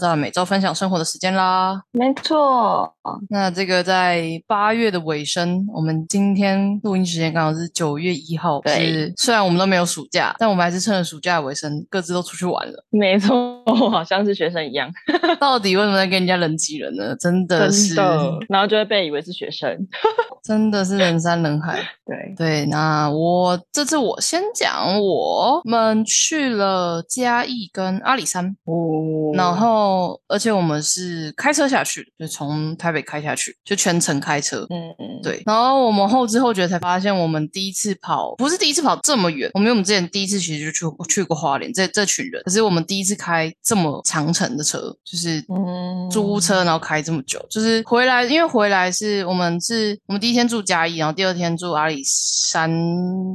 [0.00, 1.80] 到了每周分享生活的时间啦。
[1.92, 2.92] 没错，
[3.28, 8.60] 那这个在八月的尾声，我们今天录音时间刚好是九月一号。
[8.60, 12.84] 对是虽然我们都没有暑假，但我们还是趁着暑假的尾声，各自都出去玩了。
[12.90, 14.90] 没错，我好像是学生一样，
[15.38, 17.14] 到底为什么在跟人家人挤人呢？
[17.16, 19.86] 真的是，真的，然后就会被以为是学生。
[20.42, 21.78] 真的是人山人海。
[22.06, 29.89] 对，对，那我这次我先讲，我们去了嘉义跟阿里山，哦然后
[30.28, 34.66] 而且我们是开车下去，就从台北开下去，就全程开车。
[34.70, 52.70] 嗯嗯，对，然后我们后知后觉才发现，我们第一次跑不是第一次跑这么远，我们因为我们之前第一次其实就去去过花莲，这这群人，可是我们第一次开这么长程的车，就是嗯租车然后开这么久，就是回来，因为回来是我们是我们第一天住嘉义，然后第二天住阿里山，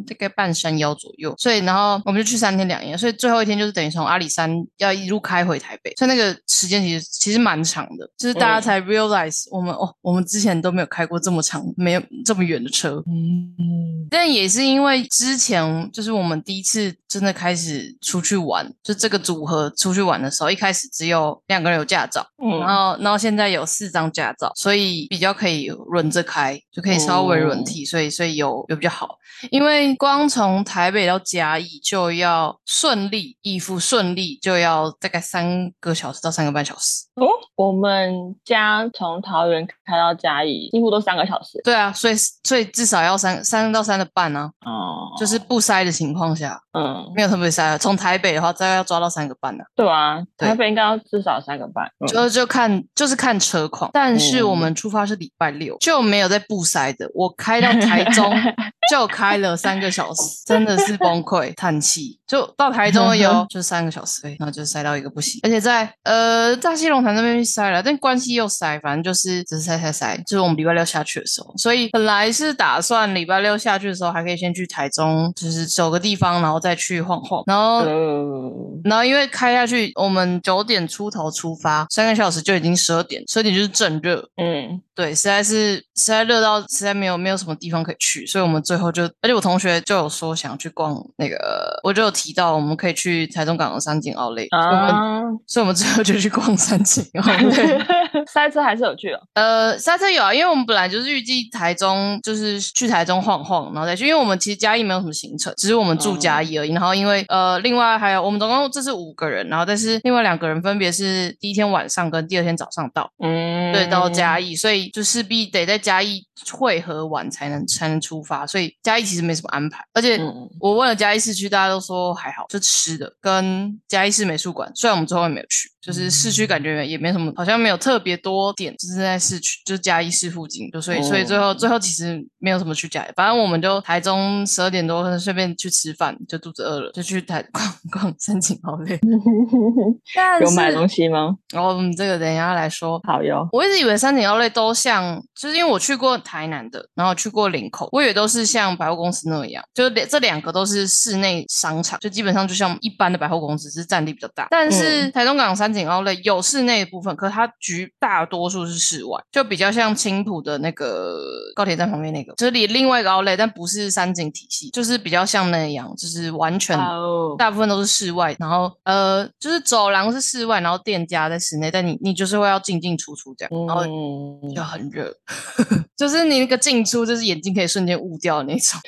[0.05, 8.61] 大概半山腰左右，所以然后我们就去三天两夜，所以最后一天就是等于从阿里山要一路开回台北，所以那个时间其实其实蛮长的，就是大家嗯。
[8.61, 14.07] 才 realize 我们、哦，我们之前都没有开过这么长、没有这么远的车，嗯。
[14.09, 29.17] 但也是因为之前就是我们第一次真的开始出去玩，就这个组合出去玩的时候，一开始只有两个人有驾照，嗯然嗯后然后现在有四张驾照，所以比较可以轮着开，就可以稍微轮替，所以所以有有比较好。
[29.49, 37.05] 因为光从台北到嘉义就要顺利，义父顺利就要大概三个小时到三个半小时。
[37.15, 41.61] 哦，我们家从桃园开到嘉义几乎都三个小时。
[41.63, 47.77] 对啊，所以所以至少要三三到三的半啊，哦，就是不塞的情况下，嗯，没有特别塞啊。
[47.77, 51.85] 从台北的话，大概要抓到三个半呢、对啊，对台北应该要至少三个半。
[51.99, 57.09] 嗯就就看就是看车况，但是嗯我们出发是礼拜六，就没有在不塞的。
[57.13, 58.33] 我开到台中
[58.89, 62.19] 就开了三个小时，真的是崩溃叹气。
[62.27, 65.39] 就到台中而已哦， 就三个小时，对，然后就塞到一个不行。
[65.43, 70.17] 而且在呃大溪龙潭那边去塞了，但关西又塞，反正就是只是塞塞塞。
[70.25, 77.85] 就是我们礼拜六下去的时候，所以本来是打算礼拜六下去的时候还可以先去台中，就是走个地方，然后再去晃晃，然后。
[77.85, 97.43] 嗯，然后因为开下去，我们九点出头出发，三个小时就已经十二点，十二点就是正热，嗯对，实在是实在热到实在没有没有什么地方可以去，所以我们最后就，而且我同学就有说想要去逛那个，我就有提到我们可以去台中港的三井奥莱，啊，所以我们最后就去逛三井奥莱。
[98.31, 99.19] 塞车还是有去哦。
[99.33, 106.71] 呃，塞车有啊，因为我们本来就是预计台中就是去台中晃晃，然后再去，因为我们其实嘉义没有什么行程，只是我们住嘉义而已。
[106.71, 120.17] 然后因为呃，另外还有我们总共这是五个人，然后但是另外两个人分别是第一天晚上跟第二天早上到，嗯，对，到嘉义，所以就势必得在嘉义汇合完才能才能出发，所以嘉义其实没什么安排，而且。
[120.17, 138.99] 嗯我问了嘉义市区，大家都说还好，就吃的跟嘉义市美术馆，虽然我们最后也没有去，就是市区感觉也没什么，好像没有特别多点，就是在市区，就是嘉义市附近，就所以所以最后最后其实没有什么去嘉义，反正我们就台中十二点多顺便去吃饭，就肚子饿了，就去台逛逛三井好累。
[140.41, 141.35] 有买东西吗？
[141.53, 143.47] 然后我们这个等一下来说，好哟。
[143.51, 154.47] 我一直以为三井奥莱都像，就是因为我去过台南的，然后去过林口，我以为都是像百货公司那样，就两这两个都是室内商场，就基本上就像一般的百货公司，只是占地比较大。
[154.49, 161.19] 但是台中港三井奥莱有室内的部分，可它局大多数是室外，就比较像青浦的那个
[161.55, 174.55] 高铁站旁边那个，这里另外一个奥莱，但不是三井体系，就是比较像那样，就是完全哦，大部分都是室外，然后呃，就是走廊是室外，然后店家在室内，但你你就是会要进进出出这样，然后嗯。
[174.55, 175.13] 就很热，
[175.97, 178.79] 就是你那个进出，就是眼睛可以瞬间雾掉的那种，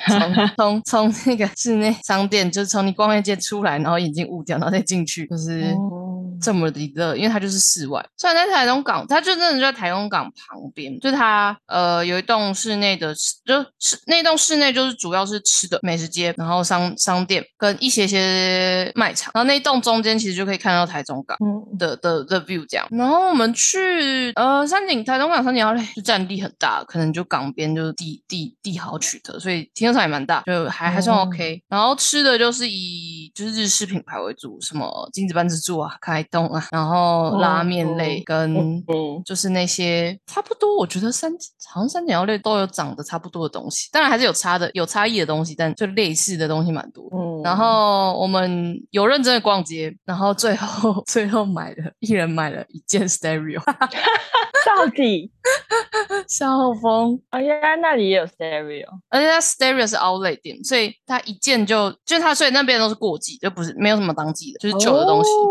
[0.56, 5.74] 从 从从那个室内商店，就是从你逛夜街出来，然后眼睛雾掉，然后再进去，就是。
[5.74, 6.14] 哦。
[6.40, 8.04] 这么的热，因为它就是室外。
[8.16, 13.12] 虽然在台中港，它就真的就在台中港旁边，就它呃有一栋室内的，
[13.44, 21.36] 就是那栋室内就是主要是吃的美食街，然后商商店跟一些些卖场，然后那一栋中间其实就可以看到台中港。
[21.40, 41.30] 嗯的的的 view 这样，然后我们去呃山景台中港山景好嘞就占地很大，可能就港边就是地地地好取得，所以停车场也蛮大，就还还算嗯 OK、然后吃的就是以就是日式品牌为主，什么金子班自助啊、开动啊，然后拉面类哦跟嗯就是那些差不多，我觉得三
[41.70, 47.08] 好像三角类都有长得差不多的东西，当然还是有差的有差异的东西，但就类似的东西蛮多。
[47.12, 53.74] 嗯然后我们有认真的逛街，然后最后 最后买了一人买了一件 stereo，到
[54.84, 55.30] 到底？
[56.28, 56.46] 笑
[56.82, 57.18] 疯！
[57.30, 65.30] 哦，原来那里也有 stereo，而且它 stereo 是 outlet 店，所以它一件就就它，所以那边都是过季，就不是没有什么当季的，就是旧的东西。
[65.30, 65.46] 哦，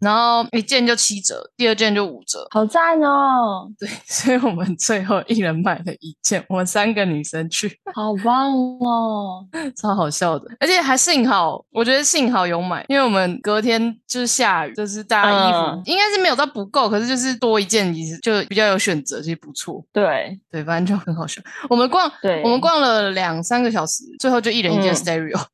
[0.00, 2.46] 然后一件就七折，第二件就五折。
[2.50, 9.46] 好赞哦，对， 所以我们最后一人买了一件，我们三个女生去，好棒哦！
[9.76, 10.50] 超好笑的。
[10.60, 19.84] 而且还幸好，我觉得幸好有买，因为我们隔天就是下雨，就是大家衣服、嗯应该是没有到不够，可是就是多一件，其实就比较有选择，其实不错。
[19.92, 21.42] 对对，反正就很好笑。
[21.68, 25.44] 我们逛，对，我们逛了两三个小时，最后就一人一件嗯 stereo，、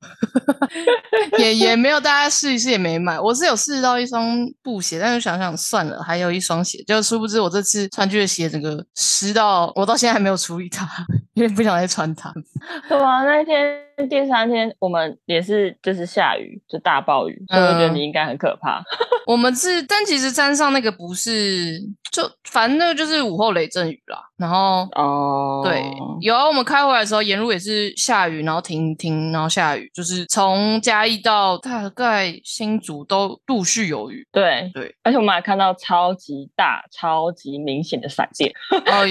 [1.39, 3.19] 也也没有大家试一试，也没买。
[3.19, 4.30] 我是有试到一双
[4.63, 10.89] 布鞋，但是想想算了，还有一双鞋，就殊不知我这次穿去的鞋整个湿到，我到现在还没有处理它，
[11.35, 12.33] 因为不想再穿它。
[12.89, 13.57] 对啊，那天
[14.09, 18.83] 第三天我们也是就是下雨，就大暴雨，所以我觉得嗯你应该很可怕。
[19.27, 21.79] 我们是，但其实山上那个不是，
[22.11, 24.19] 就反正那个就是午后雷阵雨啦。
[24.37, 25.85] 然后哦，对，
[26.21, 34.27] 有啊，我们开回来的时候，沿路也是下雨，然后停停，然后下雨，就是从嘉义到大概新竹都陆续有雨。
[34.33, 38.51] 对对，而且我们还看到超级大、超级明显的闪电。
[38.87, 39.05] 哦，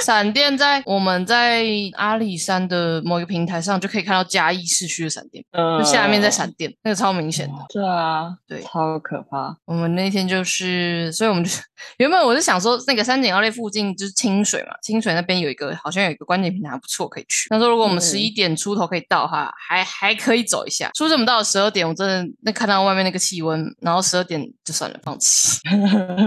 [0.00, 1.64] 闪电在我们在
[1.94, 7.54] 阿里山的某一个平台上就可以看到嘉义市区的闪电，嗯就下面在闪电，那个超明显的。
[7.68, 9.56] 对啊，对超可怕。
[9.64, 11.50] 我们那天就是，所以我们就
[11.98, 17.48] 原本我是想说，那个三井奥莱附近就是清水嘛，清水那边有一个好像有一个观景平台还不错，可以去。
[17.50, 20.90] 他说如果我们嗯十一点出头可以到的话，还还可以走一下。
[20.94, 25.58] 出这么到了十二点，我真的那看到外面那个气温，然后十二点就算了，放弃，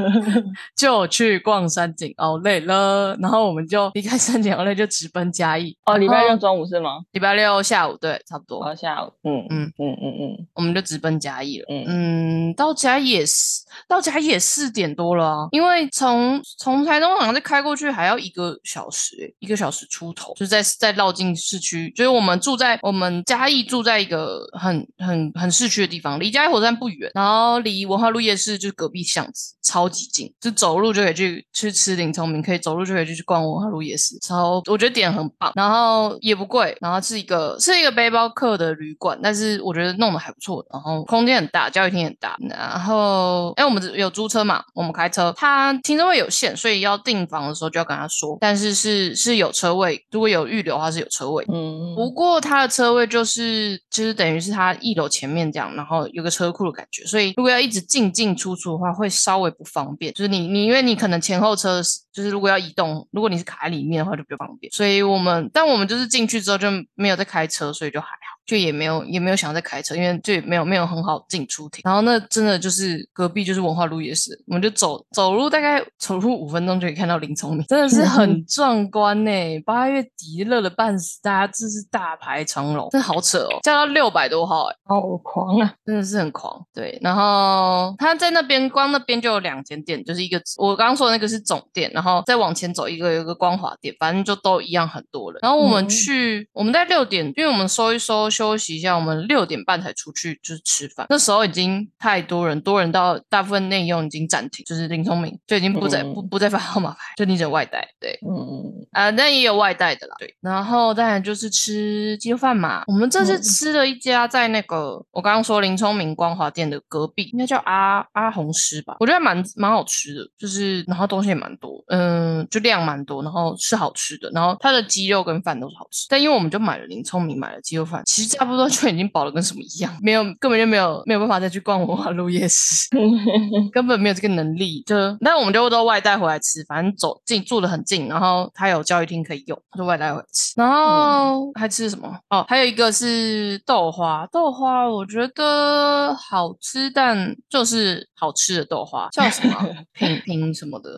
[0.77, 3.15] 就去逛山景奥莱了。
[3.19, 5.75] 然后我们就离开山景奥莱，就直奔嘉义。
[5.85, 6.99] 哦，礼拜六中午是吗？
[7.11, 8.63] 礼拜六下午对，差不多。
[8.63, 9.11] 哦，下午。
[9.23, 11.65] 嗯嗯嗯嗯嗯嗯，我们就直奔嘉义了。
[11.69, 21.91] 嗯嗯，到嘉义也是，到嘉义也四点多了啊，因为从从台东好像再开过去还要一个小时、欸，一个小时出头，就是在在绕进市区。
[21.95, 51.45] 就是我们住在我们嘉义住在一个很很很市区的地方，离嘉义火车站不远，然后离文化路夜市就是隔壁巷子，超级近，就走路就可以去去吃林聪明，可以走路就可以去去逛文化路夜市，超我觉得点很棒，然后也不贵，然后是一个是一个背包客的旅馆，但是我觉得弄得还不错，然后空间很大，教育厅很大，然后哎我们有租车嘛，我们开车，它停车位有限，所以要订房的时候就要跟他说，但是是是有车位，如果有预留的话是有车位。
[51.51, 60.13] 嗯，不过它的车位就是就是等于是它一楼前面这样，然后有个车库的感觉，所以如果要一直进进出出的话，会稍微不方便。
[60.13, 64.71] 就是你你因为你可能前后车就是如果要移动，如果你是卡在里面的话就比较方便。
[64.71, 68.38] 所以我们但我们就是进去之后就没有再开车，所以就还好。
[68.49, 71.83] 就也没有也没有想要再开车，因为就也没有没有很好进出停。
[71.85, 79.31] 然后那真的就是隔壁就是文化路夜市，我们就走走路大概走路五分钟就可以看到林聪明，真的是很壮观呢。
[79.63, 85.75] 八月底热的半死，大家真是大排长龙，真的好扯哦，叫到六百多号哎，好狂啊！
[85.85, 86.65] 真的是很狂。
[86.73, 95.39] 对，然后他在那边光那边就有两间店，就是一个我刚刚说的那个是总店，然后再往前走一个有一个光华店，反正就都一样很多人。
[95.43, 101.05] 然后我们嗯去，我们在六点，因为我们搜一收休息一下，我们六点半才出去就是吃饭。
[101.09, 107.85] 那时候已经太多人，多人到大部分内用已经暂停，就是林聪明就已经不再、嗯不不再发号码牌，就你只能外带。
[107.99, 110.15] 对，嗯，啊，那也有外带的啦。
[110.19, 112.83] 对，然后当然就是吃鸡肉饭嘛。
[112.87, 126.05] 我们这次嗯吃了一家在那个、我刚刚说林聪明光华店的隔壁，应该叫阿阿红师吧，我觉得蛮蛮好吃的，就是然后东西也蛮多，嗯，就量蛮多，然后是好吃的，然后它的鸡肉跟饭都是好吃。
[126.09, 132.87] 但因为我们就买了林聪明买了鸡肉饭，其实差不多就已经饱了跟什么一样，没有根本就没有没有办法再去逛文化路夜市。
[133.73, 140.53] 根本没有这个能力，就但我们就都外带回来吃，反正走近住的很近，然后他有教育厅可以用，就外带回来吃。
[140.55, 142.09] 然后还吃什么？
[142.29, 150.97] 哦，还有一个是豆花，豆花我觉得好吃，但就是好吃的豆花，叫什么啊 品品什么的。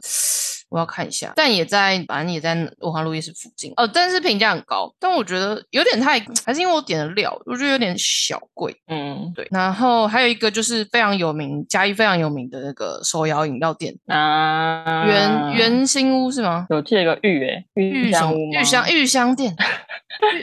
[0.70, 8.76] 我要看一下，但也在，反正也在文化路夜市附近哦，但是评价很高，但我觉得有点太，还是因为我点的料，我觉得有点小贵。
[8.88, 16.66] 嗯对，然后还有一个就是非常有名，嘉义非常有名的那个手摇饮料店，啊，圆圆心屋是吗？
[16.70, 18.38] 有这个玉诶，玉香屋？
[18.52, 19.56] 玉香玉香店，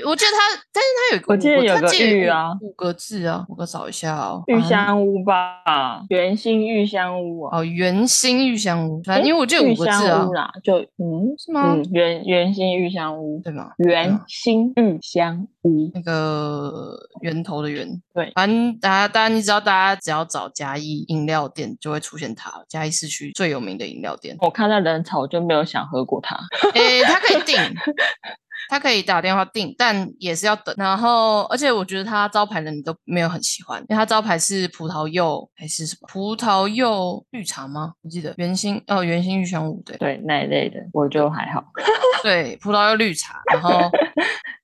[0.07, 4.43] 我记得他，但是他有个，我记得有个玉啊五个字啊，我给我找一下哦。
[4.47, 11.75] 玉啊香屋吧，圆心玉香屋啊，哦，圆心玉香屋，反正因为我记得玉五个字啊屋，啦，就嗯是吗？
[11.75, 13.71] 嗯圆圆心玉香屋，对吗？
[13.79, 22.65] 圆心玉香屋，那个源头的源，对反正大家，大家你知道，大家只要找嘉义饮料店，就会出现它了。
[22.69, 26.37] 嘉义市区最有名的饮料店，我看到人潮就没有想喝过它。
[26.75, 27.57] 诶，它可以订，
[28.69, 30.75] 它可以打电话订，但也是要等。
[30.79, 37.95] 然后，而且我觉得他招牌的你都没有很喜欢，因为他招牌是葡萄柚还是什么葡萄柚绿茶吗？
[38.03, 41.65] 我记得圆心哦，圆心玉香舞对对那一类的，我就还好。
[42.23, 43.91] 对，葡萄柚绿茶，然后。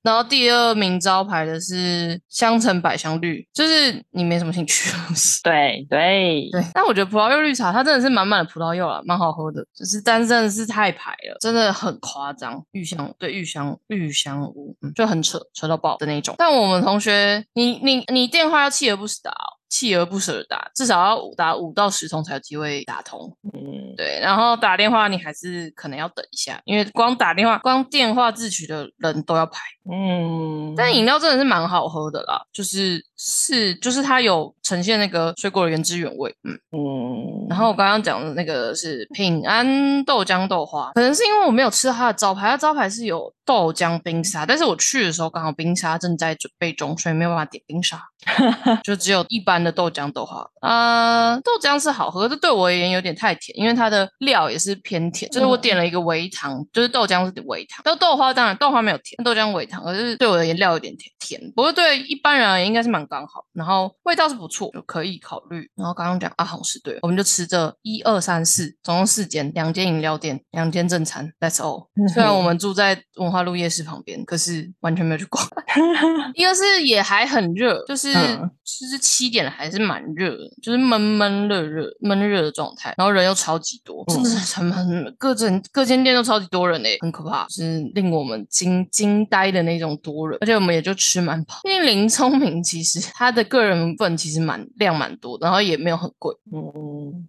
[0.05, 5.41] 然后第二名招牌的是香橙百香绿，就是你没什么兴趣的东西。
[5.43, 9.67] 对对 对，但我觉得葡萄柚绿茶它真的是满满的葡萄柚啦，蛮好喝的。
[9.75, 12.63] 就是，但是真的是太排了，真的很夸张。
[12.73, 16.35] 玉香对玉香玉香屋，嗯，就很扯，扯到爆的那种。
[16.37, 23.35] 但我们同学，你你你电话要锲而不舍打哦，锲而不舍的打，至少要五打五到十通才有机会打通。
[23.55, 29.61] 嗯，对，然后打电话你还是可能要等一下，因为光打电话、光电话自取的人都要排。
[29.91, 36.59] 嗯，但饮料真的是蛮好喝的啦，就是是就是它有呈现那个水果的原汁原味，嗯。
[36.73, 48.01] 嗯，然后我刚刚讲的那个是平安豆浆豆花，可能是因为我没有吃它的招牌，它招牌是有豆浆冰沙，但是我去的时候刚好冰沙正在准备中，所以没有办法点冰沙，
[48.83, 50.45] 就只有一般的豆浆豆花。
[50.61, 65.69] 呃，豆浆是好喝，这对我而言有点太甜，因为它的料也是偏甜，就是我点了一个微糖，就是豆浆是微糖，但豆花当然豆花没有甜，豆浆微糖，可是对我而言料有点甜甜，不过对一般人而言应该是蛮刚好，然后味道是不错，就可以考虑。
[65.75, 71.89] 然后刚刚讲阿红是对，我们就吃这一二三四，总共四间，两间饮料店，两间正餐，That's all。
[72.13, 75.45] 虽然我们住在文化路夜市旁边，可是完全没有去逛。
[76.35, 91.55] 一个是也还很热，就是、嗯就是七点了还是蛮热的，就是闷闷热热闷热的状态，然后人又超级多，真的是很很各整各间店都超级多人嘞，很可怕，就是令我们惊惊呆的那种多人，而且我们也就吃蛮饱。
[91.65, 96.35] 因为林聪明其实他的个人份其实蛮量蛮多，然后也没有很贵。
[96.53, 96.63] 嗯，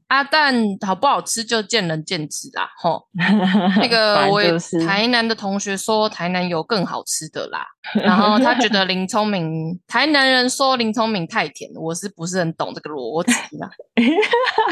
[0.07, 0.55] 啊，但
[0.85, 3.07] 好不好吃就见仁见智啦，吼。
[3.79, 7.65] 那个我也是台南的同学说台南有更好吃的啦，
[8.03, 13.69] 然后他觉得林聪明，台南人说林聪明太甜，我是不是很懂这个逻辑啦？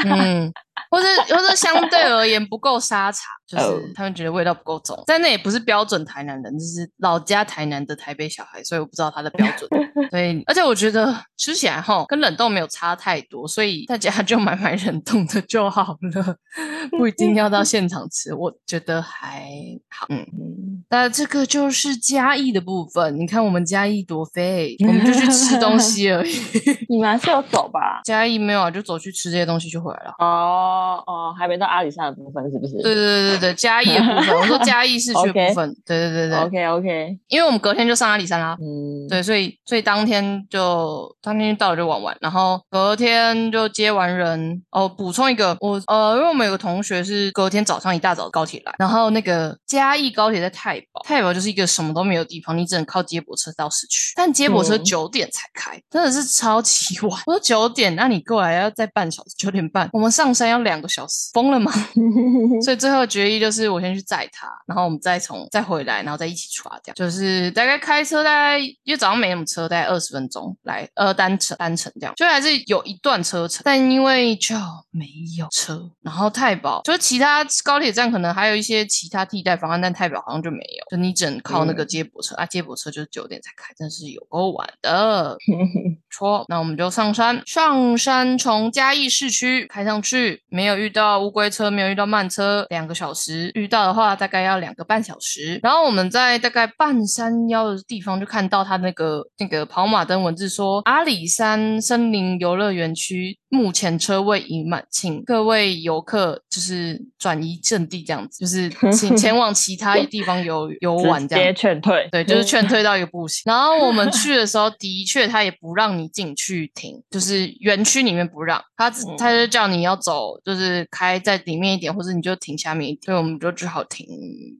[0.04, 0.52] 嗯，
[0.90, 9.68] 或者或者相对而言不够沙茶，就哦是他们觉得味道不够重，但那也不是标准台南人，就是老家台南的台北小孩，所以我不知道他的标准。
[10.10, 16.36] 所以，而且我觉得吃起来哈跟冷冻没有差太多，所以大家就买买冷冻的就好了，
[16.96, 18.34] 不一定要到现场吃。
[18.34, 19.48] 我觉得还
[19.90, 20.18] 好，嗯。
[20.32, 26.32] 嗯那这个就是嘉义的部分，你看我们嘉义多废， 我们就去吃东西而已。
[26.88, 28.00] 你们还是要走吧？
[28.04, 30.14] 嘉义没有啊，就走去吃这些东西就回来了。
[30.18, 32.74] 哦哦，还没到阿里山的部分是不是？
[32.82, 38.56] 对对对对对，嘉义的部分，我说嘉义市区部分，对对对对 OK OK，因为我们隔天就上阿里山啦。
[38.60, 44.62] 嗯，对，所以所以当天就当天到了就玩完，然后隔天就接完人。
[44.70, 57.10] 哦，补充一个，我呃，因为我们有个同学是隔天早上一大早高铁来，然后那个嘉义高铁在太保，太保就是一个什么都没有的地方，你只能靠接驳车到市区，但接驳车嗯九点才开，真的是超级晚。
[57.26, 61.72] 我说九点，那你过来要再半小时，九点半，我们上山要两个小时，疯了吗？
[62.62, 74.54] 所以最后决议就是我先去载他，然后我们再从再回来，然后再一起出发，这样就是大概开车大概因为早上没什么车，大概二十分钟来呃单程单程这样，就还是有一段车程，但因为就
[74.90, 85.36] 没有车，然后太保就是其他高铁站可能还有一些其他替代方案，但太保好像就没有，就你只能靠那个嗯接驳车、啊，接驳车就是九点才开，真是有够晚的。
[86.10, 87.42] 错，那我们就上山。
[87.44, 95.58] 上山从嘉义市区开上去，没有遇到乌龟车，没有遇到慢车，两个小时；遇到的话，大概要两个半小时。
[95.62, 111.54] 然后我们在大概半山腰的地方就看到他那个那个跑马灯文字说阿里山森林游乐园区目前车位已满，请各位游客就是转移阵地，这样子，就是 请前往其他地方游游玩这样直接。
[111.54, 113.42] 劝退，对，就是劝退 到一个不行。
[113.46, 124.06] 然后我们去的时候，的确他也不让你进去停，就是园区里面不让，他只他就叫你要走，就是开在里面一点，或者你就停下面一点，所以我们就只好停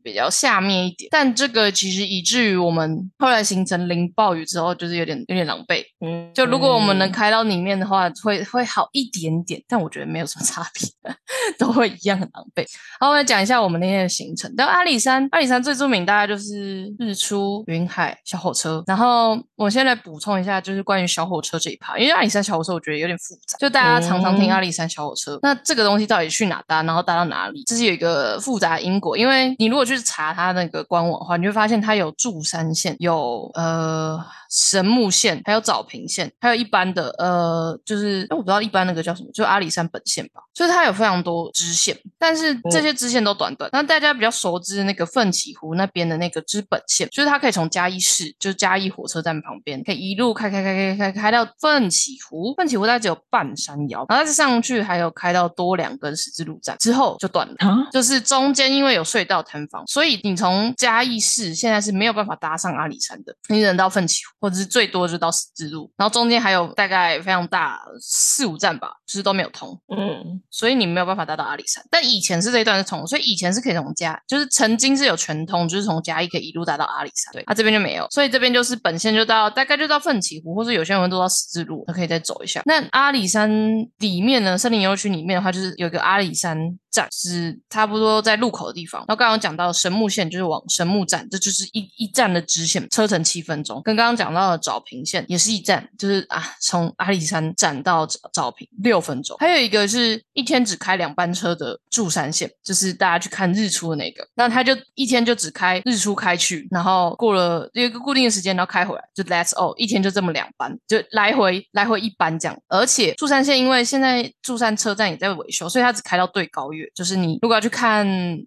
[0.03, 1.09] 比较下面一点。
[1.11, 5.83] 但这个其实以至于我们后来形成淋暴雨之后，就是有点有点狼狈。
[6.01, 11.15] 嗯，就如果我们能嗯开到里面的话，会会好一点点，但我觉得没有什么差别，
[11.59, 12.65] 都会一样很狼狈。
[13.01, 14.55] 好，我来讲一下我们那天的行程。
[14.55, 18.83] 到阿里山，阿里山最著名大概就是日出、云海、小火车。
[18.87, 29.17] 然后我先来补充一下，就是关于小火车这一趴，因为阿里山小火车我觉得有点复杂，就大家常常听嗯阿里山小火车，那这个东西到底去哪搭，然后搭到哪里，这是有一个复杂的因果。
[29.17, 34.19] 因为你如果去查它那个官网的话，你会发现它有住山线，有呃
[34.55, 43.69] 神木线，还有早平线，还有一般的呃，就是我不知道一般那个叫什么，就阿里山本线吧，就是它有非常多支线，但是这些支线都短短。
[43.73, 57.55] 那大家比较熟知的那个奋起湖那边的那个支本线，就是它可以从嘉义市，就是嘉义火车站旁边，可以一路开开开开开开到奋起湖，奋起湖大概只有半山腰，然后再上去还有开到多两根十字路站，之后就断了。
[57.59, 71.83] 啊，就是中间因为有隧道坍方，所以你从嘉义市现在是没有办法搭上阿里山的，你只能到奋起湖，或者是最多就到十字路，然后中间还有大概非常大四五站吧，就是都没有通，嗯所以你没有办法搭到阿里山。
[71.91, 82.61] 但以前是这一段是通，所以以前是可以从嘉，就是曾经是有全通，就是从嘉义可以一路搭到阿里山，对，它、这边就没有，所以这边就是本线就到大概就到奋起湖，或者有些人都到十字路，都可以再走一下。
[82.67, 83.51] 那阿里山
[83.99, 86.59] 里面呢，森林游乐区里面的话，就是有一个阿里山
[86.95, 89.01] 站，是差不多在路口的地方。
[89.01, 93.83] 然后刚刚讲到神木线，就是往神木站，这就是一一站的支线，车程七分钟。
[93.85, 99.37] 跟刚刚讲到的找平线也是一站，就是啊，从阿里山站到找平六分钟。
[99.41, 104.25] 还有一个是一天只开两班车的住山线，就是大家去看日出的那个。
[104.37, 112.57] 那他就一天就只开日出开去，然后过了有一个固定的时间，然后开回来，就 That's all，一天就这么两班，就来回来回一班这样。
[112.69, 118.07] 而且住山线因为现在住山车站也在维修，所以它只开到对高月月，就是你如果要去看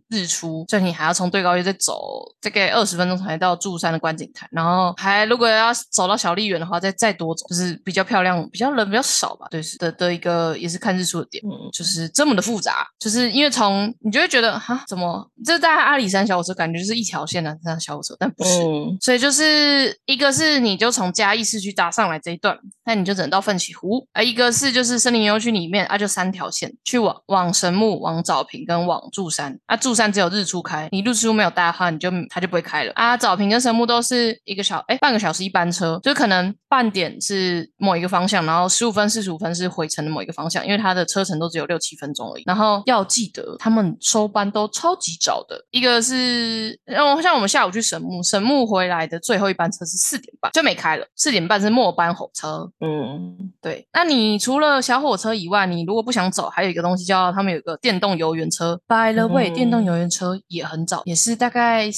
[0.10, 11.44] 日出，就你还要从对高月再走大概二十分钟才到柱山的观景台，然后还如果要走到小丽园的话，再再多走，就是比较漂亮、比较人比较少吧，对，是的的一个也是看日出的点。
[11.46, 29.58] 嗯就是这么的复杂，就是因为从你就会觉得哈，怎么这在阿里山小火车感觉就是一条线的这样小火车，但不是，嗯所以就是一个是你就从嘉义市区搭上来这一段，那你就只能到奋起湖；啊一个是就是森林游区里面啊，就三条线，去往往神木、往早平跟往柱山。
[29.68, 32.92] 啊，柱山只有日出开，你日出没有搭的话，你就它就不会开了。
[32.96, 42.44] 啊，早平跟神木都是一个小哎半个小时一班车，就可能半点是某一个方向，然后十五分、四十五分是回程的某一个方向，因为它的车程都只有六七分钟而已。
[42.46, 52.70] 然后要记得他们收班都超级早的，一个是，嗯，像我们下午去神木，神木回来的最后一班车是四点半就没开了，四点半是末班火车。
[52.82, 58.80] 嗯对，那你除了小火车以外，你如果不想走，还有一个东西叫他们有个电动游园车。
[58.88, 61.90] By the way，、嗯电动游园车也很早，也是大概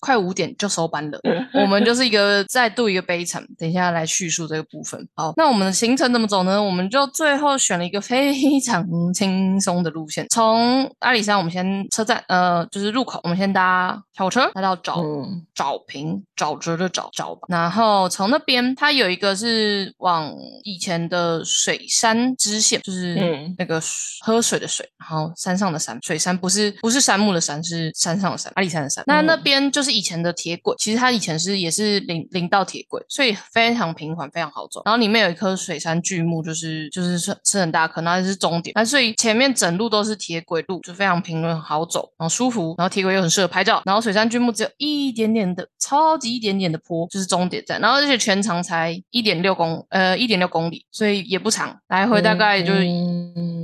[0.00, 1.18] 快五点就收班了。
[1.24, 3.44] 嗯我们就是一个再度一个悲惨。
[3.58, 5.06] 等一下来叙述这个部分。
[5.14, 6.62] 好，那我们的行程怎么走呢？
[6.62, 20.32] 我们就最后选了一个非常轻松的路线，从阿里山，我们先车站，呃，就是入口，我们先搭小火车来到沼嗯沼平沼泽的沼沼吧，然后从那边它有一个是往
[20.64, 23.80] 以前的水山支线，就是嗯那个
[24.24, 29.04] 喝水的水，然后山上的山，水山不是不是山木的山，是山上的山，阿里山的山。
[29.06, 34.82] 那嗯那边就是以前的铁轨，其实它以前是也是林林道铁轨，所以非常平缓，非常好走。
[34.84, 38.72] 然后里面有一棵水杉巨木，就是就是是是很大棵，那是终点。
[38.74, 43.82] 那所以前面整路都是铁轨路，就非常平稳好走，然后舒服，然后铁轨又很适合拍照。
[43.84, 47.80] 然后水杉巨木只有一点点的超级一点点的坡，就是终点站。
[47.80, 53.63] 然后而且全长才一点六公呃一点六公里，所以也不长，来回大概就是嗯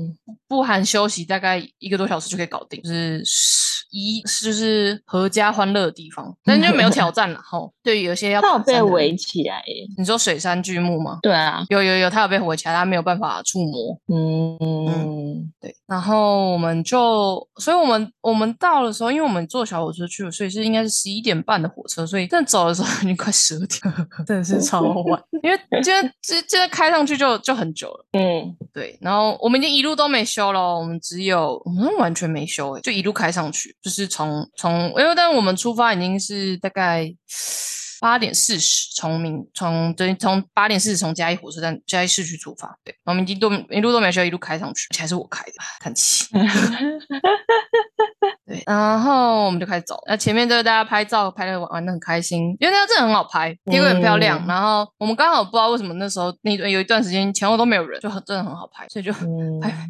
[0.50, 3.22] 不含休息，大概一个多小时就可以搞定，就是
[3.90, 7.72] 一就是合家欢乐的地方，但就没有 挑战了吼。
[7.82, 9.86] 对有些要它有被围起来耶。
[9.98, 11.18] 你说水杉巨木吗？
[11.22, 13.98] 对啊，有有有，它有被围起来，它没有办法触摸。
[14.08, 28.06] 嗯对，然后我们就，所以我们我们到的时候，因为我们坐小火车去了，所以是应该是十一点半的火车，所以真的走的时候已经快十二点了，真的是超晚，因为今天今今天开上去就就很久了。
[28.12, 37.14] 嗯对，然后我们已经一路都没修了，我们只有我们完全没修诶，就一路开上去，就是从从，因为但我们出发已经是大概
[38.00, 46.26] 八点四十，从明从对从八点四十从嘉义火车站嘉义市区出发，对，我们一路一路都没休，一路开上去，而且还是我开的，叹气。
[48.50, 54.38] 对，然后我们就开始走，那前面就是大家拍照，拍的玩玩的很开心，因为那个真的很好拍，天空很漂亮。
[54.44, 59.12] 嗯然后我们刚好不知道为什么那时候那有一段时间前后都没有人，就很真的很好拍，所以就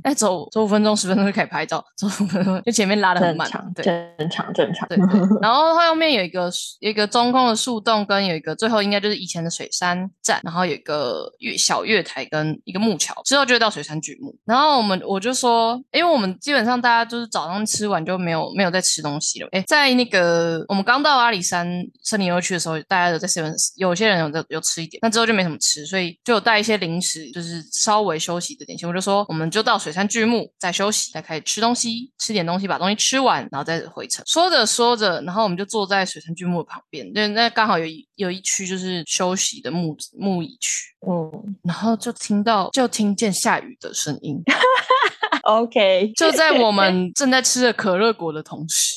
[0.05, 3.85] 哎，走走五分钟十分钟就可以拍照， 走五分钟就前面拉的很慢正常，，对。
[4.19, 4.87] 正常，正常。
[4.89, 14.35] 对对， 然后后面有一个有一个中空的树洞，跟有一个最后应该就是以前的水山站，然后有一个月小月台跟一个木桥，之后就会到水杉巨木。
[14.45, 19.49] 然后我们我就说，因为我们基本上大家就是早上吃完就没有没有在吃东西了。
[19.53, 21.67] 哎，在那个我们刚到阿里山
[22.03, 28.89] 森林游乐区的时候，大家有在 seven，有些人有在有吃一点，那之后就没什么吃，所以就有带一些零食，就是稍微休息的点心。
[28.89, 34.25] 我就说，我们就到水杉巨木再休息，再开始吃东西，吃点东西，把东西吃完，然后再回程。
[34.27, 44.43] 说着说着，然后我们就坐在水杉巨木的旁边，就那刚好有一有一区就是休息的木木椅区，嗯然后就听到就听见下雨的声音，
[45.45, 48.97] OK， 就在我们 正在吃着可乐果的同时，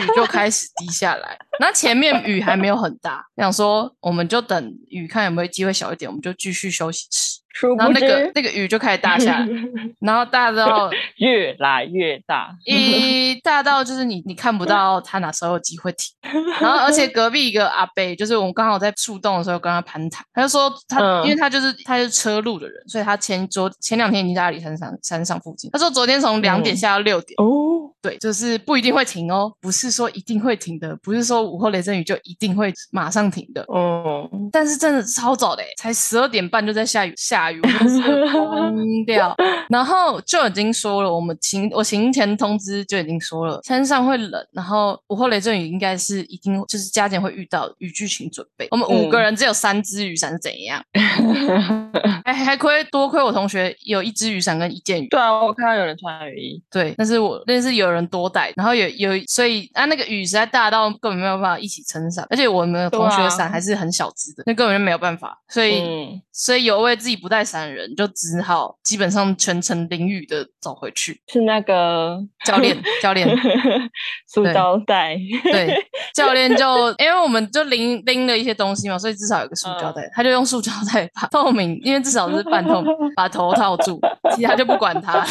[0.00, 1.38] 雨就开始滴下来。
[1.60, 7.40] 那前面雨还没有很大，想说我们就等雨看有没有机会小一点，我们就继续休息吃。
[7.58, 9.48] 殊不然后那个知那个雨就开始大下来，
[10.00, 12.54] 然后大到 越来越大。
[12.66, 16.14] 一大到就是你你看不到他哪时候有机会停，
[16.60, 27.34] 然后而且隔壁一个阿伯，就是我们刚好在树洞的时候跟他攀谈，他就说他、嗯因为他就是他是车路的人，所以他前昨前两天已经在阿里山上山上附近，他说昨天从两点嗯下到六点。
[27.38, 33.64] 哦，对，就是不一定会停哦，不是说一定会停的，不是说午后雷阵雨就一定会马上停的。
[33.68, 39.34] 哦，但是真的超早的欸，才十二点半就在下雨，下雨，我真的是疯掉。
[39.68, 48.68] 然后就已经说了，我们行我行前通知就已经说了，山上会冷，然后午后雷阵雨应该是一定就是加减会遇到雨具，请准备。
[48.70, 50.82] 我们五个嗯人只有三支雨伞是怎样？
[52.24, 71.20] 还还亏多亏我同学有一支雨伞跟一件雨对啊，我看到有人穿雨衣，对，但是我那是有人多带，然后有有，所以啊那个雨实在大到根本没有办法一起撑伞，而且我们同学伞还是很小只的，那根本就没有办法，所以、嗯，所以有位自己不带伞的人就只好基本上全程淋雨的走回去。
[71.28, 73.28] 是那个 教练教练
[74.28, 75.74] 塑对胶袋，对，
[76.14, 84.00] 教练就因为我们就拎拎了一些东西嘛，所以至少有个塑胶袋，他就用塑胶袋 把透明，因为至少是半透明，把头套住，
[84.34, 85.24] 其他就不管他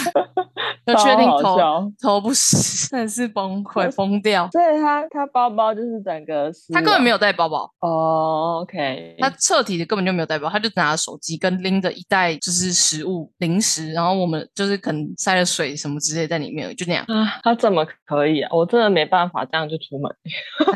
[0.85, 1.57] 了，就确定头
[2.01, 4.47] 头不湿，真的是崩溃疯掉。
[4.51, 18.49] 所以他他包包就是整个他根本没有带包包，哦，OK，他彻底的根本就没有带包，他就拿着手机跟拎着一袋就是食物零食，然后我们就是可能塞了水什么之类在里面，就那样，啊，他怎么可以啊？
[18.53, 20.15] 我真的没办法这样就出门，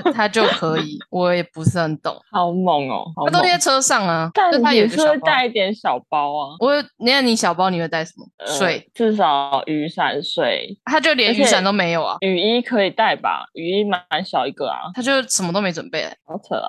[0.03, 3.45] 他他就可以， 我也不是很懂，好猛哦，猛他都！
[3.49, 5.19] 在车上啊，但他有一你是会。
[5.19, 8.25] 带一点小包啊，我有你看你小包你会带什么？
[8.37, 13.45] 呃水，至少雨伞、水、他就连雨伞都没有啊，雨衣可以带吧？
[13.53, 16.05] 雨衣蛮小一个啊，他就什么都没准备。
[16.25, 16.67] 好扯啊！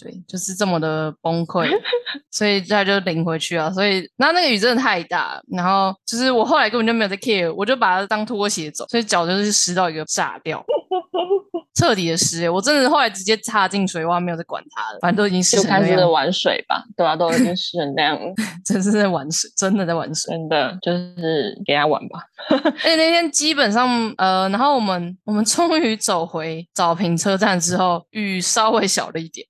[0.00, 1.68] 对对，就是这么的崩溃，
[2.30, 3.70] 所以他就领回去啊。
[3.70, 10.64] 所以，然后那个雨真的太大，然后就是我后来根本就没有在 care，我就把它当拖鞋走，所以脚就是湿到一个炸掉，
[11.74, 12.48] 彻底的湿、欸。
[12.48, 18.32] 我真的后来直接插进水洼，没有再管它了，反正都已经湿就开成那样，始玩水吧，对啊，都已经湿成那样了，
[18.64, 20.32] 真是在玩水，真的在玩水。
[20.32, 22.20] 真的就是给他玩吧。
[22.64, 29.46] 而且那天基本上，呃，然后我们我们终于走回早平车站之后，雨稍微小了一点。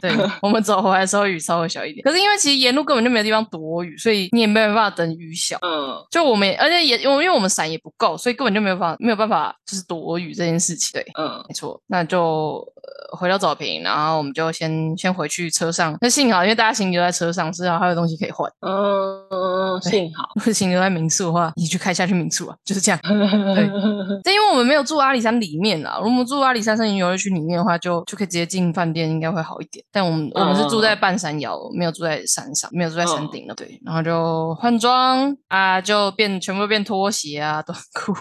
[0.00, 0.10] 对，
[0.40, 5.58] 我们走回来的时候雨稍微小一点，可是因为其实沿路根本就没有地方躲雨，所以你也没有办法等雨小。
[5.62, 10.90] 嗯，就我们，而且也因为因为我们伞也不够，所以根本就没有办法没有办法就是躲雨这件事情。
[10.92, 12.64] 对，嗯，没错，那就、
[13.10, 15.96] 呃、回到早坪，然后我们就先先回去车上。
[16.00, 18.50] 那幸好因为大家行李都在车上，至少还有东西可以换。
[18.60, 20.28] 嗯，幸好。
[20.36, 23.00] 如果行李都在民宿的话，你去开下去民宿啊，就是这样。
[23.02, 23.70] 对
[24.24, 29.84] 但因为我们没有住阿里山里面啊，如果我们住阿里山森林游乐区里面的话，就就可以直接进饭店，应该会好一点。
[29.92, 33.54] 但我们我们是住在半山腰，没有住在山上，没有住在山顶了。
[33.54, 38.12] 对，然后就换装啊，就变全部变拖鞋啊、短裤，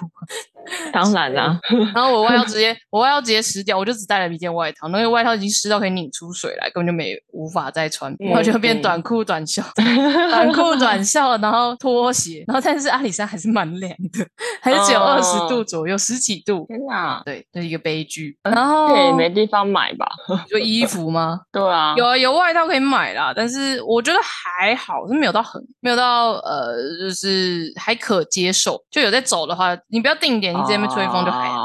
[0.94, 1.60] 当然啦，
[1.94, 14.26] 然后我外套直接 我外套直接湿掉，我就只带了一件外套，那个外套已经湿到可以拧出水来，根本就没无法再穿，然后就变嗯短裤短袖， 短裤短袖，然后拖鞋，然后但是阿里山还是蛮凉的，
[14.62, 16.66] 还是只有哦二十度左右，十几度。
[16.68, 18.38] 天哪，对，这是一个悲剧。
[18.44, 20.08] 然后对，没地方买吧？
[20.50, 21.42] 就衣服吗？
[21.52, 28.82] 对啊，有啊有外套可以买啦，但是我觉得还好，是没有到很没有到呃，就是还可接受。
[28.90, 31.61] 就有在走的话，你不要定点，你直接没吹风就还好。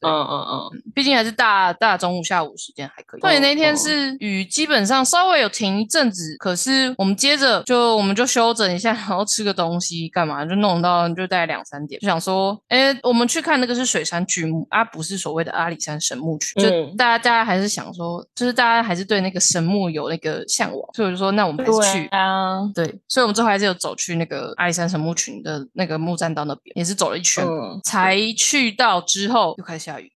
[0.00, 3.20] 嗯嗯嗯，毕竟还是大大中午、下午时间还可以。
[3.20, 27.44] 对，那天是雨，基本上稍微有停一阵子，可是我们接着就我们就休整一下，然后吃个东西，干嘛就弄到就大概两三点，就想说，哎，我们去看那个是水杉巨木啊，不是所谓的阿里山神木群，就大家大家还是想说，就是大家还是对那个神木有那个向往，所以我就说，那我们还是去啊，对，所以我们最后还是有走去那个阿里山神木群的那个木栈道那边，也是走了一圈，
[27.84, 30.10] 才去到之后又开始下雨。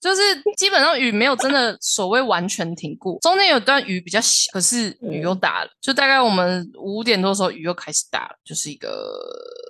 [0.00, 0.22] 就是
[0.56, 5.70] 基本上雨没有真的所谓完全停过，中间有段雨比较小，可是雨又大了。
[5.80, 8.88] 就大概我们五点多的时候雨又开始大了，就是一个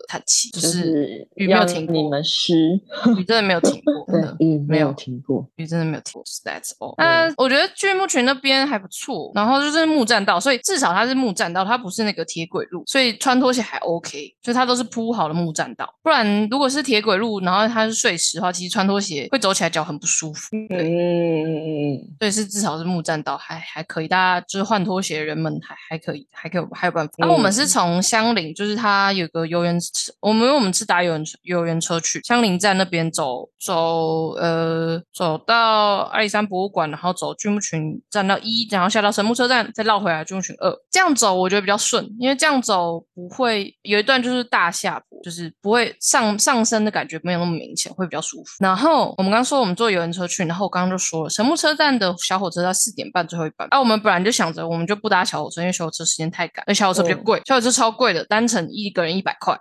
[0.08, 1.94] 叹气，就是雨没有停过。
[1.94, 2.80] 你们湿，
[3.16, 6.24] 雨真的没有停过， 真的雨没有停过，雨真的没有停过。
[6.44, 6.94] That's all。
[6.98, 15.88] 那我觉得巨木群那边还不错，然后就是木栈道，所以至少它是木栈道，它不是那个铁轨路，所以穿拖鞋还 OK，就它都是铺好的木栈道。
[16.02, 20.18] 不然如果是铁轨路，然后它是碎石的话，其实穿拖鞋会走起来脚很不舒服。
[20.18, 27.14] 舒服，对，嗯，对，是至少是木栈道，还还可以，大家就是换拖鞋的人们还还可以，还可以还有办法。
[27.18, 29.88] 然后我们是从香林，就是它有个游园车，
[30.20, 48.56] 我们因为我们是搭游园游园车去香林站那边走走，呃，走到阿里山博物馆，然后走巨木群站到一，然后下到神木车站，再绕回来巨木群二，这样走我觉得比较顺，因为这样走不会有一段就是大下坡，就是不会上上升的感觉没有那么明显，会比较舒服。
[48.58, 50.08] 然后我们刚刚说我们坐游园。
[50.08, 53.68] 车去，然后我刚刚就说了，神木车站的小火车在四点半最后一班。
[53.70, 59.54] 啊，我们本来就想着，我们就不搭小火车，因为小火车时间太赶，而小火车比较贵，小火车超贵的，单程一个人一百块，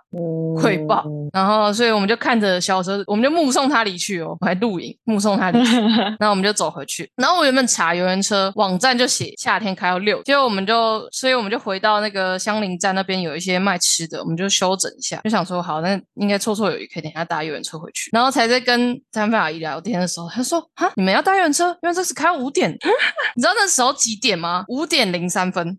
[0.60, 1.04] 贵爆。
[1.32, 5.76] 然后，所以我们就看着小火车，我们就目送他离去哦， 我还录影，目送他离去。
[6.18, 7.10] 然后我们就走回去。
[7.16, 18.10] 然后我原本查游园车网站就写夏天开到六，结果我们就，所以我们就回到那个香林站那边有一些卖吃的，我们就休整一下，就想说好，那应该绰绰有余，可以等下搭游园车回去。
[18.12, 21.68] 然后才在跟餐饭阿姨聊天的时候，她说：“哈，你们要搭游园车？
[21.82, 22.70] 因为这是开五点，
[23.36, 24.64] 你知道那时候几点吗？
[24.68, 25.78] 五点零三分，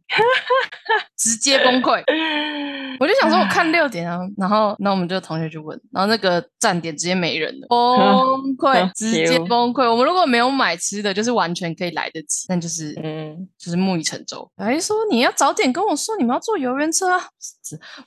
[1.18, 2.04] 直接崩溃。
[3.00, 9.90] 我就想说，我看六点啊，然后那我们就同学就问，然后那个站点直接没人了， 崩溃，直接崩溃。
[9.90, 14.50] 我们如果没有买吃的，就是完全可以来得及，但就是嗯，就是木已成舟。
[14.58, 17.22] 还说你要早点跟我说，你们要坐游园车啊？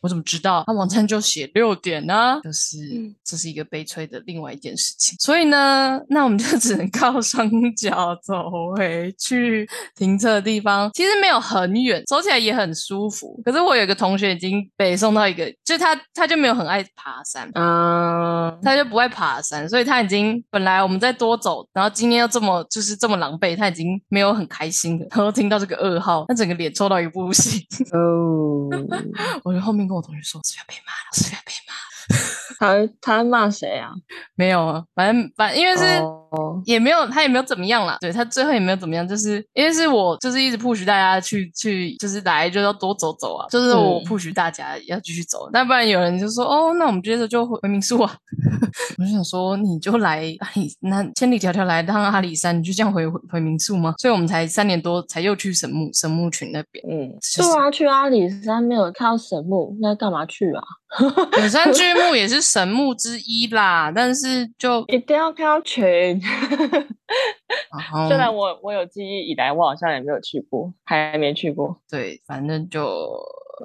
[0.01, 0.65] 我怎么知道？
[0.67, 2.77] 他网站就写六点呢，就是
[3.25, 5.17] 这是一个悲催的另外一件事情。
[5.21, 10.91] 所以呢，那我们就 只能靠双脚走回去停车的地方。
[10.95, 13.41] 其实没有很远，走起来也很舒服。
[13.45, 25.07] 可是我有个同学已经被送到一个，就他他就没有很爱爬山，嗯，他就不爱爬山，所以他已经本来我们再多走，然后今天又这么就是这么狼狈，他已经没有很开心的。
[25.15, 27.61] 然后听到这个噩耗，他整个脸抽到一个不行。
[27.93, 28.69] 哦，
[29.45, 31.73] 我就后面跟我同学说，是要被骂了，是要被骂。
[32.59, 33.91] 他他骂谁啊？
[34.35, 35.83] 没有啊，反正反因为是
[36.65, 37.99] 也没有他也没有怎么样啦。
[38.01, 48.15] 对他最后也没有怎么样，就是因为是我就是一直 push 大家去去就是来就要多走走啊，就是我 push 大家要继续走，但不然有人就说哦，那我们接着就回民宿啊。
[48.99, 53.95] 我就想说你就来阿里那千里迢迢来趟阿里山，你就这样回回回民宿吗？
[53.99, 56.85] 所以我们才三点多才又去神木神木群那边。
[56.89, 60.63] 嗯，对啊，去阿里山没有看到神木，那干嘛去啊？
[61.33, 66.22] 本山巨木 也是神木之一啦，但是就一定要看到群。
[68.09, 71.81] 虽然我我有记忆以来，我好像也没有去过，还没去过。
[71.91, 72.81] 对，反正就。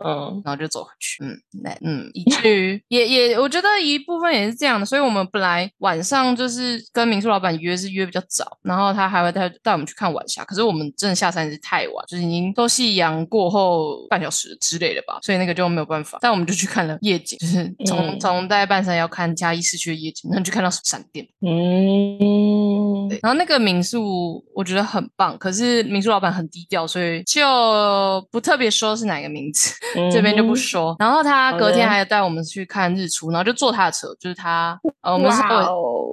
[0.03, 1.23] 嗯，然后就走回去。
[1.23, 4.85] 嗯，那嗯，以至于也也，我觉得一部分也是这样的。
[4.85, 10.43] 所以我们本来晚上就是跟民宿老板约是约比较早，然后他还会带带我们去看晚霞。
[10.45, 16.17] 可是我们真的下山是太晚，就是已经都夕阳过后半小时之类的吧，所以那个就没有办法。
[16.21, 21.27] 但我们就去看了夜景，就是从从大概半山腰看嘉义市区的夜景，然后就看到闪电。
[21.41, 22.76] 嗯，
[23.09, 23.19] 对。
[23.21, 29.73] 然后那个民宿我觉得很棒，可是民宿老板很低调，所以就不特别说是哪个名字。
[30.11, 35.65] 这边就不说，然后他隔天还带我们去看日出，然后就坐他的车，就是他，呃，我们稍微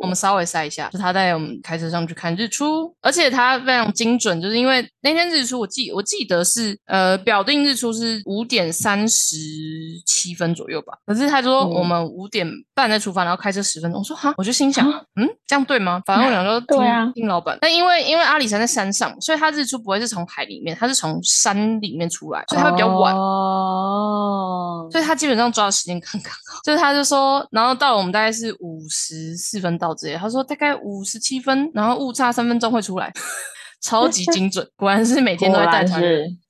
[0.03, 9.37] 我们稍微塞一下，就他带我们开车上去看日出，而且他非常精准，就是因为那天日出我记我记得是呃表定日出是五点三十
[10.07, 16.03] 七分左右吧，可是他说我们五点半再出发，然后开车十分钟，我说哈，我就心想，嗯，这样对吗？
[16.07, 23.15] 反正我想说 听听老板，但因为因为阿里山在山上，所以它日出不会是从海里面，它是从山里面出来，所以它会比较晚。
[23.15, 33.13] 哦，所以他基本上抓的时间刚刚好，就是他就说，然后到了我们大概是五十四分到这里，他说大概五十七分，然后误差三分钟会出来，
[33.85, 36.01] 超级精准，果然是每天都会带团，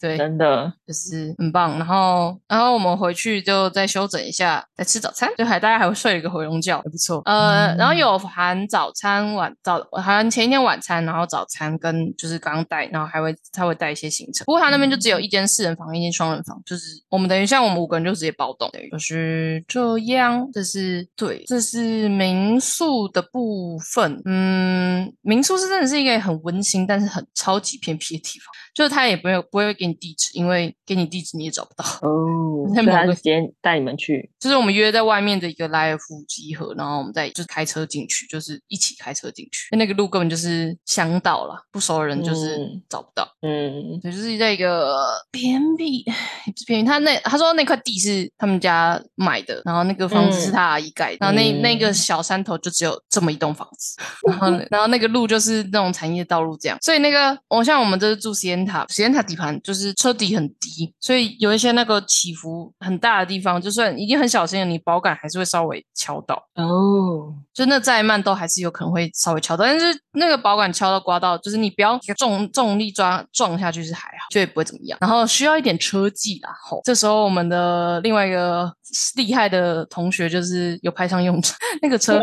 [0.00, 0.72] 对，真的。
[0.86, 1.76] 就是很棒。
[1.78, 7.20] 然后，然后我们回去就再休整一下，再吃早餐，就还大家还会睡一个回笼觉，还不错。
[7.24, 14.44] 呃，然后有含早餐晚早含前一天晚餐，然后早餐跟就是刚刚带，然后还会他会带一些行程。
[14.44, 20.48] 不过他那边就只有一间四人房，一间双人房，就是我们等于像我们五个人就直接包栋，就是这样。
[20.52, 24.20] 这是对，这是民宿的部分。
[24.26, 28.46] 嗯，民宿是真的是一个很温馨，但是很超级偏僻的地方。
[28.74, 32.42] 就是他也不会不会给你地址，因为给你地址你也找不到哦。
[32.74, 39.76] 在某个时间带你们去，就是我们约在外面的一个莱尔夫集合，然后我们再就是开车进去，就是一起开车进去。
[39.76, 42.58] 那个路根本就是乡道了，不熟的人就是
[42.88, 43.28] 找不到。
[43.42, 44.96] 嗯，对，就是在一个
[45.30, 46.86] 偏僻，不是偏僻。
[46.86, 53.94] 他那他说那块地是他们家买的，然后那个房子是他阿姨盖的，然后那那个小山头就只有这么一栋房子，
[54.26, 58.63] 然后然后那个路就是那种产业道路这样，所以那个我像我们这是住西安。
[58.64, 67.34] 塔实验塔底盘就是车底很低，所以有一些那个起伏很大的地方，就算已经很小心了，你保杆还是会稍微敲到哦。
[67.52, 74.98] 就那再慢都还是有可能会稍微敲到，但是那个保杆敲到刮到，就是你不要重重力抓撞下去是还好，就也不会怎么样。
[75.00, 78.72] 然后需要一点车技啦，吼，这时候我们的另外一个
[79.16, 82.20] 厉害的同学就是有派上用场， 那个车。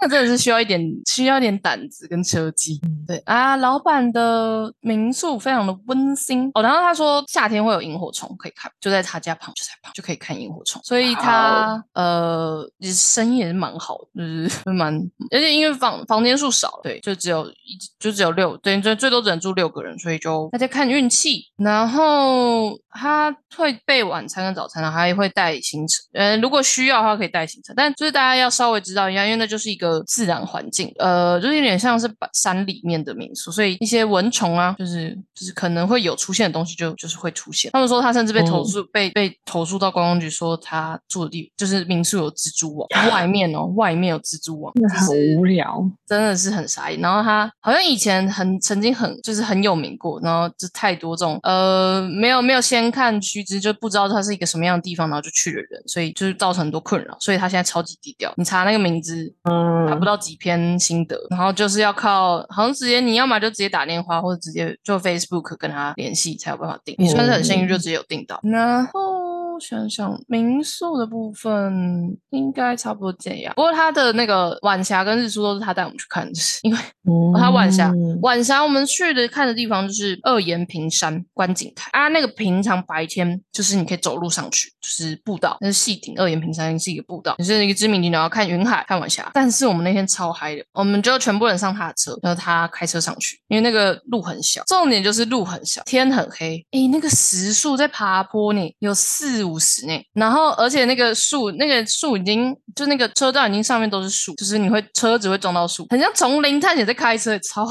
[0.00, 2.80] 那真的是需要一点，需要一点胆子跟车技。
[3.06, 6.62] 对啊，老板的民宿非常的温馨哦。
[6.62, 10.80] 然后他说夏天会有萤火虫可以看，就在他家旁，就在旁就可以看萤火虫。
[10.82, 14.94] 所以他呃，生意也是蛮好的，就是 蛮，
[15.30, 21.44] 而且因为房房间数少，对，就只有一，就只有六，对，最最多只能住六个人，所以就大家看运气。
[21.58, 26.02] 然后他会备晚餐跟早餐，然后还会带行程。
[26.14, 29.89] 呃，如果需要的话可以带行程，但就是大家要稍微知道一下，因为那就是一个。
[30.06, 37.70] 自然环境，呃，就是有点像是山里面的民宿，所以一些蚊虫啊，就是就是可能会有出现的东西，就就是会出现。
[37.72, 47.00] 他们说他甚至被投诉，被被投诉到观光局，说他住的地就是民宿有蜘蛛网，外面哦，外面有蜘蛛网，好无聊，真的是很傻眼。
[47.00, 57.16] 然后他好像以前很曾经很就是很有名过，然后就太多这种呃没有没有先看须知就不知道它是一个什么样的地方，然后就去了人，所以就是造成很多困扰。
[57.20, 59.79] 所以他现在超级低调，你查那个名字，嗯。
[59.86, 66.94] 达不到几篇心得，然后就是要靠，好像直接你要么就直接打电话，或者直接做 Facebook 跟他联系才有办法订。
[66.98, 68.40] 你算是很幸运，就直接有订到。
[68.42, 69.19] 然后。
[69.60, 76.78] 想想民宿的部分应该差不多这样，不过他的那个晚霞跟日出都是他带我们去看的，因为
[77.38, 77.92] 他晚霞
[78.22, 89.30] 晚霞我们去的看的地方就是二岩平山观景台啊，那个平常白天就是你可以走路上去，就是步道，那是细顶二岩平山是一个步道，也是一个知名景点，要看云海看晚霞。
[89.34, 99.30] 但是我们那天超嗨的，我们就全部人上他的车，然后他开车上去，因为那个路很小，重点就是路很小，天很黑，诶，那个石树在爬坡呢，有四。
[99.50, 107.66] 五十内，然后而且那个树，那个树已经就那个车道已经上面都是树，就是你会车子会撞到树，很像丛林探险在开车，超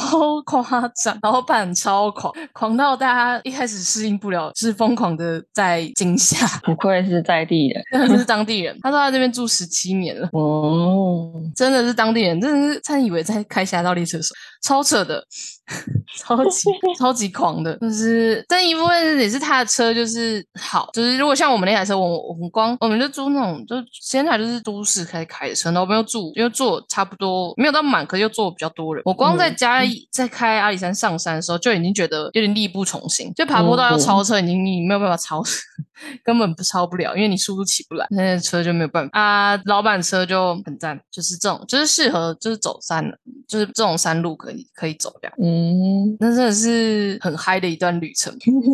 [0.45, 0.63] 夸
[1.03, 6.45] 张，然后板超狂，狂到大家一开始适应不了，是疯狂的在惊吓。
[6.63, 15.23] 不愧是在地人，真的是当地人，他说他这边住十七年了，哦，真的是当地人，真的是他以为在开侠盗猎车手，超扯的。
[16.17, 29.03] 超级 超级狂的，就是但一部分也是他的车就是好，就是如果像我们那台车，我我们光我们就租那种，就现在就是都市开开的车，然后我们又住，又坐差不多没有到满，可是又坐比较多人。
[29.05, 35.43] 我光在家在开阿里山上山的时候，就已经觉得有点力不从心，就爬坡道要超车，已经你没有办法超，
[36.23, 39.55] 根本不超不了，因为你速度起不来，那车就没有办法啊。
[39.65, 45.31] 老板车就很赞，就是这种，就是适合就是走山的，就是这种山路可以可以走的。
[45.41, 45.58] 嗯。
[45.59, 48.33] 嗯，那真的是很嗨的一段旅程。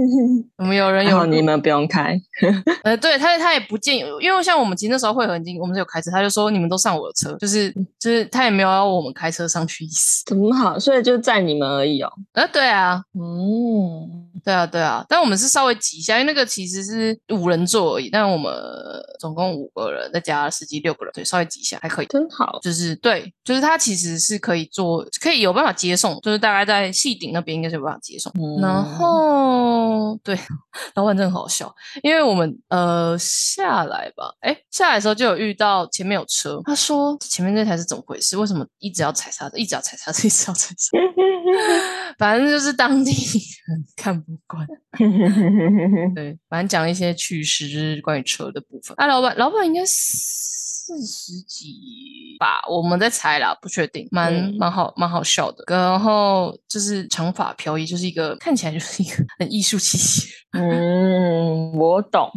[0.57, 2.15] 我们有人有你们不用开，
[2.83, 10.23] 呃，对他他也不建议，因为像我们其实那时候会很近，我们是有开车，他就说你们都上我的车，就是就是他也没有要我们开车上去意思。
[10.29, 12.11] 很好，所以就载你们而已哦。
[12.33, 18.53] 呃，对啊，嗯，对啊，对啊，但我们是稍微挤一下，因为那个其实是五人座而已，但我们
[19.19, 22.59] 总共五个人，再加司机六个人，对，稍微挤一下还可以，真好。
[22.61, 26.74] 就是对，就是他其实是可以做，可以有办法接送，就是大概在。
[26.81, 30.37] 在细顶那边应该是有办法接送，然后对
[30.95, 38.37] 老板真的好笑，因为我们呃下来吧，哎下来的时候就有遇到前面有车，他说前面那台是怎么回事？
[38.37, 40.97] 为什么一直要踩刹车，一直要踩刹车，一直要踩刹车？
[42.17, 44.67] 反正就是当地人看不惯，
[46.15, 48.95] 对，反正讲一些趣事，就是关于车的部分。
[48.97, 50.74] 啊，老板老板应该是。
[50.87, 55.63] 四十几吧，我们在猜啦，不确定，蛮蛮好蛮好笑的。
[55.67, 60.27] 然后就是长发飘逸，就是一个看起来就是一个 很艺术气息。
[60.51, 62.29] 嗯，我懂，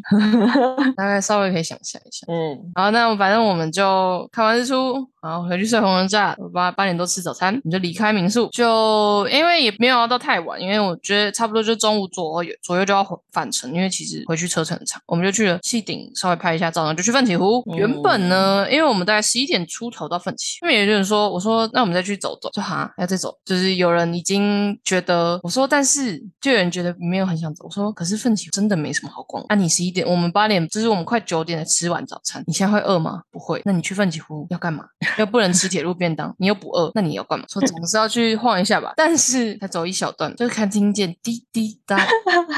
[0.97, 2.27] 大概稍微可以想象一下。
[2.27, 8.49] 嗯，好，那反正我们就看完日出，然后回去睡红人站，八八点多吃早餐，我们就离开民宿。
[8.51, 17.63] 就因为也没有要到太晚，因为我觉得差不多就中午左右左右就要返程，因为其实回去车程很长，我们就去了戏顶稍微拍一下照，然后就去奋起湖。
[17.77, 18.38] 原本呢，
[18.71, 28.19] 因为我们大概十一点出头到奋起，因为有人说，我说那我们再去走走，就哈要再走，就是有人已经觉得我说，但是就有人觉得没有很想走，我说可是。
[28.19, 29.47] 奋起真的没什么好逛。
[29.49, 32.43] 那你十一点，我们八点，就是我们快九点才吃完早餐。
[32.49, 33.23] 你现在会饿吗？
[33.31, 33.63] 不会。
[33.65, 34.85] 那你去奋起湖要干嘛？
[35.19, 37.45] 又不能吃铁路便当，你又不饿，那你要干嘛？
[37.49, 38.93] 说总是要去晃一下吧。
[38.97, 41.97] 但是才走一小段，就看听见滴滴答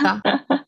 [0.02, 0.18] 答。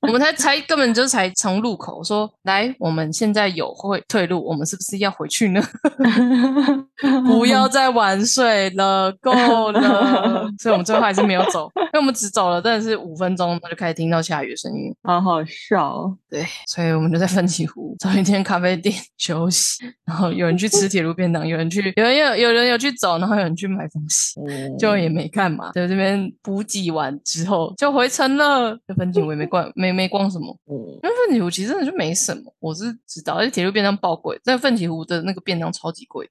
[0.03, 5.63] 我们才才根本就才从路口我说来，我们现在有会退路，我们是不是要回去呢？
[7.27, 9.33] 不要再晚睡了，够
[9.71, 10.51] 了。
[10.59, 15.89] 所以我们最后还是没有走，因为我们只走了真的是五分钟，就开始听到下雨的声音，好好笑。
[15.93, 24.41] 哦对，所以我们就在奋起湖找一间咖啡店休息，然后有人去吃铁路便当，有人去， 有人有有人有去走，然后有人去买东西，
[24.79, 28.77] 就也没干嘛，在这边补给完之后就回城了。
[28.89, 29.93] 这奋起湖也没逛， 没。
[29.93, 36.27] 没逛什么，因为奋起湖其实真的就没什么，我是知道，而且铁路便当爆贵，在奋起湖的那个便当超级贵，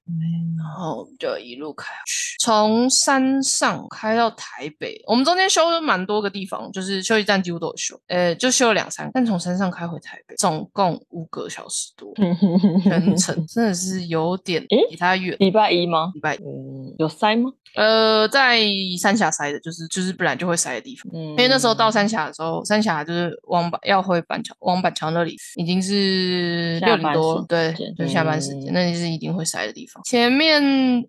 [0.57, 12.11] 然后就一路开去，从山上开到台北，我们中间修了蛮多个地方，就是休息站几乎都有修，呃，就修了两三，但从山上开回台北，总共五个小时多，
[12.83, 15.35] 全程真的是有点比它远。
[15.37, 16.11] 礼拜一吗？
[16.15, 17.51] 礼拜嗯，有塞吗？
[17.75, 18.59] 呃，在
[18.99, 30.03] 三峡塞的，就是就是不然就会塞的地方，因为那时候到三峡的时候，三峡就是往板要回板桥，往板桥那里已经是六点多，对，就下班时间，那里是一定会塞的地方。
[30.03, 30.61] 前面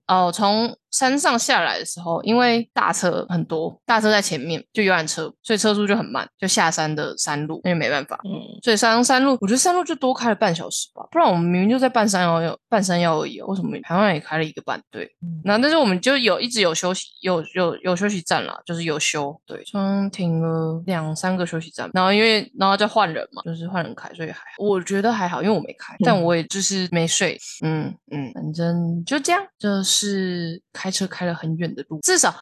[0.09, 0.77] 哦，从。
[0.93, 6.29] 山上下来的时候，因为大车很多，大车在前面就游览车，所以车速就很慢。
[6.39, 8.21] 就下山的山路，那就没办法。
[8.25, 8.31] 嗯，
[8.63, 11.07] 所以山山路，我觉得山路就多开了半小时吧。
[11.11, 14.81] 不然我们明明就在半山腰，半山腰而已，为什么台湾也开了一个半？
[14.91, 15.09] 对，
[15.45, 19.35] 那但是我们就有一直有休息，有有有休息站啦，就是有休。
[19.47, 27.39] 对，中停了两三个休息站，然后因为然后再换人嘛，就是换人开，所以还我觉得还好，因为我没开，但我也就是没睡。
[27.65, 30.61] 嗯嗯，反正就这样，就是。
[30.83, 32.35] 开车开了很远的路，至少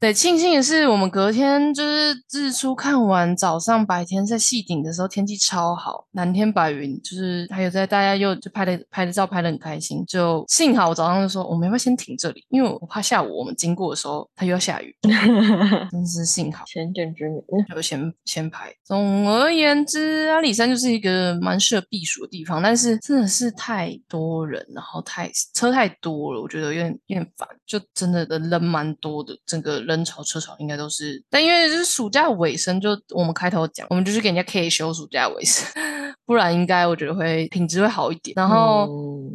[0.00, 10.02] 对庆幸的是，我们隔天就是日出看完，早上白天在戏顶的时候天气超好，蓝天白云，就是还有在大家又就拍的拍的照拍的很开心。
[10.06, 14.96] 就幸好我早上就说我们要不要先停这里，因为我怕下午我们经过的时候它又要下雨，
[15.92, 18.74] 真是幸好先见之明，就先先拍。
[18.82, 27.46] 总而言之，阿里山就是一个蛮适合避暑的地方，但是真的是太多人，然后太车太多了，我觉得有点有点烦。
[27.66, 35.66] 就真的的人蛮多的，整个人潮车潮应该都是，但因为就是暑假尾声，就我们开头讲，我们就是给人家 K 休暑假尾声，
[36.26, 38.34] 不然应该我觉得会品质会好一点。
[38.36, 38.88] 然后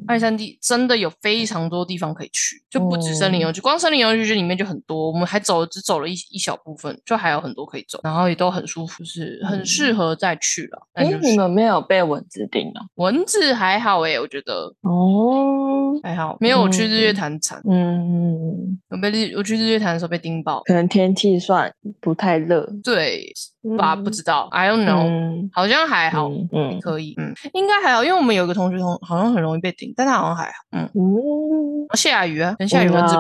[0.08, 10.88] 二三地真的有非常多地方可以去，就不止森林游具，光森林游具这里面就很多，我们还走只走了一一小部分，就还有很多可以走，然后也都很舒服，是很适合再去了。
[10.94, 12.86] 哎，你们没有被蚊子叮啊？
[12.96, 17.62] 蚊子还好哎，我觉得哦还好，没有我去日月潭惨。
[17.70, 17.90] 嗯。
[17.90, 18.29] 嗯，
[18.90, 23.32] 我被日我去日月潭的时候被叮爆，可能天气算不太热，对
[23.78, 23.95] 吧？
[23.95, 30.89] 不知道，I don't know，好像还好，嗯，可以，嗯，应该还好，因为我们有个同学同好像很容易被叮，但他好像还好，嗯，
[31.95, 33.16] 下雨啊，等下雨蚊子，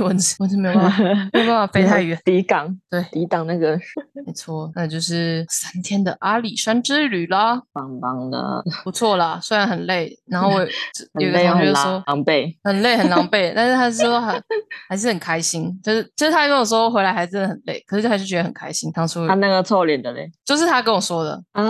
[0.00, 3.78] 蚊子蚊子没有办法，没有办法飞太远，抵挡，对，抵挡那个，
[4.26, 14.42] 没错，那就是三天的阿里山之旅啦，棒棒的， 不错啦，虽然很累，然后我有个同学说狼狈，很累很狼狈， 但是他说很。
[14.88, 18.90] 还是很开心，就是就是他跟我说回来还真的很累，可是还是觉得很开心。
[18.92, 21.62] 当初他那个臭脸的嘞，就是他跟我说的啊，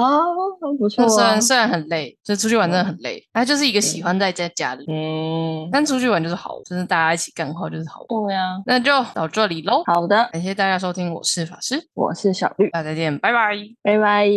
[0.78, 1.08] 不错。
[1.08, 8.04] 虽然虽然很累，就出去玩真的很累，他就是一个喜欢在在家里，嗯，但出去玩就是好，就是大家一起干活就是好。
[8.08, 9.82] 对呀，那就到这里喽。
[9.86, 14.28] 好的，感谢大家收听，我是法师，我是小绿，大家再见，拜拜，拜拜。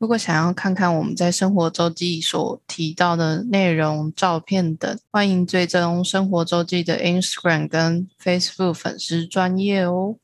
[0.00, 10.16] 如果想要看看我们在生活周记所提到的内容、照片等，欢迎追踪生活周记的 Instagram 跟 Facebook 粉丝专业哦。